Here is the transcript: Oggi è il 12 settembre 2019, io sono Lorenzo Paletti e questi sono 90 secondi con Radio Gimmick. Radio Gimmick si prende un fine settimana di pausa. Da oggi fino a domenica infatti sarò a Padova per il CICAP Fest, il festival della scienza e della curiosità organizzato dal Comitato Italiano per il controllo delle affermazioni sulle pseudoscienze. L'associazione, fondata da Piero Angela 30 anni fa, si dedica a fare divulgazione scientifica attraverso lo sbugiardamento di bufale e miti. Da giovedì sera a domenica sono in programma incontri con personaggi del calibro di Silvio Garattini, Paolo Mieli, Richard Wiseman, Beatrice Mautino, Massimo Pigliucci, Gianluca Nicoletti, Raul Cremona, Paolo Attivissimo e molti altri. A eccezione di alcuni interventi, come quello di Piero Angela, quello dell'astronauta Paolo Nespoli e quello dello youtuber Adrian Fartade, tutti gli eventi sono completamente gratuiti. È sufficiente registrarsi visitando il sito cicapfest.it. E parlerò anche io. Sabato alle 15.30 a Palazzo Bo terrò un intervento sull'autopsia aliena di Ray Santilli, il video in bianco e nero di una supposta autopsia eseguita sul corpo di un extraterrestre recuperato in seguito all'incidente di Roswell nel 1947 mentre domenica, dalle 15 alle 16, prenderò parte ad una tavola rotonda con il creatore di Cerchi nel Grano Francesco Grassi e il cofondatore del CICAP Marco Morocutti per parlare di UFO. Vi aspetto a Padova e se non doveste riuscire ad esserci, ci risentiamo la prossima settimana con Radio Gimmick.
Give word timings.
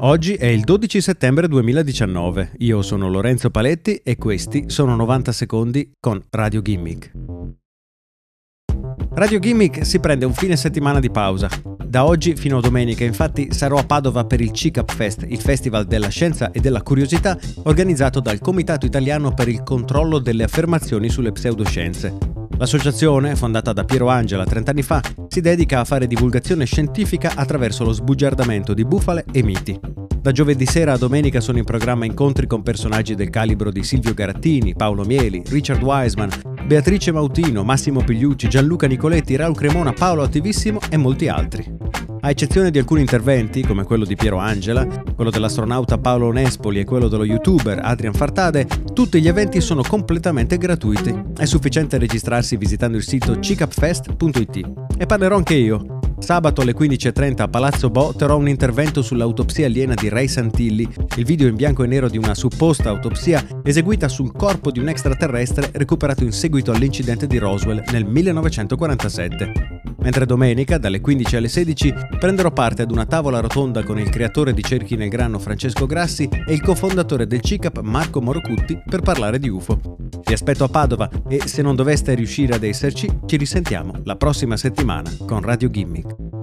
Oggi 0.00 0.34
è 0.34 0.44
il 0.44 0.60
12 0.60 1.00
settembre 1.00 1.48
2019, 1.48 2.52
io 2.58 2.82
sono 2.82 3.08
Lorenzo 3.08 3.48
Paletti 3.48 3.94
e 4.04 4.16
questi 4.16 4.64
sono 4.66 4.94
90 4.94 5.32
secondi 5.32 5.90
con 5.98 6.22
Radio 6.30 6.60
Gimmick. 6.60 7.12
Radio 9.14 9.38
Gimmick 9.38 9.86
si 9.86 9.98
prende 9.98 10.26
un 10.26 10.34
fine 10.34 10.54
settimana 10.56 11.00
di 11.00 11.10
pausa. 11.10 11.48
Da 11.82 12.04
oggi 12.04 12.36
fino 12.36 12.58
a 12.58 12.60
domenica 12.60 13.04
infatti 13.04 13.54
sarò 13.54 13.78
a 13.78 13.84
Padova 13.84 14.26
per 14.26 14.42
il 14.42 14.52
CICAP 14.52 14.92
Fest, 14.92 15.24
il 15.26 15.40
festival 15.40 15.86
della 15.86 16.08
scienza 16.08 16.50
e 16.50 16.60
della 16.60 16.82
curiosità 16.82 17.38
organizzato 17.62 18.20
dal 18.20 18.40
Comitato 18.40 18.84
Italiano 18.84 19.32
per 19.32 19.48
il 19.48 19.62
controllo 19.62 20.18
delle 20.18 20.44
affermazioni 20.44 21.08
sulle 21.08 21.32
pseudoscienze. 21.32 22.45
L'associazione, 22.58 23.36
fondata 23.36 23.74
da 23.74 23.84
Piero 23.84 24.08
Angela 24.08 24.44
30 24.44 24.70
anni 24.70 24.82
fa, 24.82 25.02
si 25.28 25.42
dedica 25.42 25.80
a 25.80 25.84
fare 25.84 26.06
divulgazione 26.06 26.64
scientifica 26.64 27.32
attraverso 27.34 27.84
lo 27.84 27.92
sbugiardamento 27.92 28.72
di 28.72 28.84
bufale 28.84 29.26
e 29.30 29.42
miti. 29.42 29.78
Da 30.18 30.32
giovedì 30.32 30.64
sera 30.64 30.94
a 30.94 30.98
domenica 30.98 31.40
sono 31.40 31.58
in 31.58 31.64
programma 31.64 32.06
incontri 32.06 32.46
con 32.46 32.62
personaggi 32.62 33.14
del 33.14 33.30
calibro 33.30 33.70
di 33.70 33.84
Silvio 33.84 34.14
Garattini, 34.14 34.74
Paolo 34.74 35.04
Mieli, 35.04 35.42
Richard 35.46 35.82
Wiseman, 35.82 36.30
Beatrice 36.64 37.12
Mautino, 37.12 37.62
Massimo 37.62 38.02
Pigliucci, 38.02 38.48
Gianluca 38.48 38.86
Nicoletti, 38.86 39.36
Raul 39.36 39.54
Cremona, 39.54 39.92
Paolo 39.92 40.22
Attivissimo 40.22 40.80
e 40.88 40.96
molti 40.96 41.28
altri. 41.28 41.85
A 42.26 42.30
eccezione 42.30 42.72
di 42.72 42.78
alcuni 42.80 43.02
interventi, 43.02 43.62
come 43.62 43.84
quello 43.84 44.04
di 44.04 44.16
Piero 44.16 44.38
Angela, 44.38 44.84
quello 45.14 45.30
dell'astronauta 45.30 45.96
Paolo 45.96 46.32
Nespoli 46.32 46.80
e 46.80 46.84
quello 46.84 47.06
dello 47.06 47.24
youtuber 47.24 47.78
Adrian 47.80 48.14
Fartade, 48.14 48.66
tutti 48.92 49.20
gli 49.20 49.28
eventi 49.28 49.60
sono 49.60 49.82
completamente 49.82 50.58
gratuiti. 50.58 51.14
È 51.36 51.44
sufficiente 51.44 51.98
registrarsi 51.98 52.56
visitando 52.56 52.96
il 52.96 53.04
sito 53.04 53.38
cicapfest.it. 53.38 54.70
E 54.98 55.06
parlerò 55.06 55.36
anche 55.36 55.54
io. 55.54 56.00
Sabato 56.18 56.62
alle 56.62 56.74
15.30 56.74 57.42
a 57.42 57.48
Palazzo 57.48 57.90
Bo 57.90 58.12
terrò 58.12 58.36
un 58.36 58.48
intervento 58.48 59.02
sull'autopsia 59.02 59.66
aliena 59.66 59.94
di 59.94 60.08
Ray 60.08 60.26
Santilli, 60.26 60.88
il 61.14 61.24
video 61.24 61.46
in 61.46 61.54
bianco 61.54 61.84
e 61.84 61.86
nero 61.86 62.08
di 62.08 62.18
una 62.18 62.34
supposta 62.34 62.88
autopsia 62.88 63.46
eseguita 63.62 64.08
sul 64.08 64.32
corpo 64.32 64.72
di 64.72 64.80
un 64.80 64.88
extraterrestre 64.88 65.70
recuperato 65.74 66.24
in 66.24 66.32
seguito 66.32 66.72
all'incidente 66.72 67.28
di 67.28 67.38
Roswell 67.38 67.84
nel 67.92 68.04
1947 68.04 69.65
mentre 70.06 70.24
domenica, 70.24 70.78
dalle 70.78 71.00
15 71.00 71.34
alle 71.34 71.48
16, 71.48 71.92
prenderò 72.20 72.52
parte 72.52 72.82
ad 72.82 72.92
una 72.92 73.06
tavola 73.06 73.40
rotonda 73.40 73.82
con 73.82 73.98
il 73.98 74.08
creatore 74.08 74.54
di 74.54 74.62
Cerchi 74.62 74.94
nel 74.94 75.08
Grano 75.08 75.40
Francesco 75.40 75.84
Grassi 75.84 76.28
e 76.46 76.52
il 76.52 76.62
cofondatore 76.62 77.26
del 77.26 77.40
CICAP 77.40 77.80
Marco 77.80 78.22
Morocutti 78.22 78.80
per 78.88 79.00
parlare 79.00 79.40
di 79.40 79.48
UFO. 79.48 79.96
Vi 80.24 80.32
aspetto 80.32 80.62
a 80.62 80.68
Padova 80.68 81.10
e 81.26 81.48
se 81.48 81.60
non 81.60 81.74
doveste 81.74 82.14
riuscire 82.14 82.54
ad 82.54 82.62
esserci, 82.62 83.10
ci 83.26 83.36
risentiamo 83.36 83.94
la 84.04 84.14
prossima 84.14 84.56
settimana 84.56 85.10
con 85.26 85.40
Radio 85.40 85.68
Gimmick. 85.70 86.35